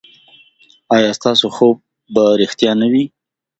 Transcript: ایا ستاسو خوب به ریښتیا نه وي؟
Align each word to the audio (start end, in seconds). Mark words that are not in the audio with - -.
ایا 0.95 1.09
ستاسو 1.19 1.47
خوب 1.55 1.75
به 2.13 2.23
ریښتیا 2.41 2.71
نه 2.81 2.87
وي؟ 2.91 3.03